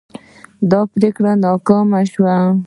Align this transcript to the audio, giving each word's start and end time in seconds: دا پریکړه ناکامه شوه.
دا 0.71 0.81
پریکړه 0.93 1.31
ناکامه 1.43 2.01
شوه. 2.11 2.35